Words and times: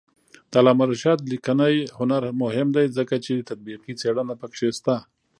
د 0.49 0.53
علامه 0.59 0.85
رشاد 0.91 1.19
لیکنی 1.31 1.75
هنر 1.97 2.21
مهم 2.43 2.67
دی 2.75 2.85
ځکه 2.97 3.15
چې 3.25 3.47
تطبیقي 3.49 3.93
څېړنه 4.01 4.33
پکې 4.41 4.69
شته. 4.77 4.95